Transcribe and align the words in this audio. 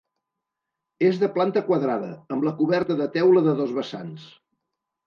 És 1.09 1.19
de 1.25 1.29
planta 1.35 1.63
quadrada, 1.69 2.11
amb 2.37 2.49
la 2.49 2.55
coberta 2.63 2.99
de 3.05 3.11
teula 3.19 3.47
de 3.51 3.57
dos 3.63 3.79
vessants. 3.79 4.31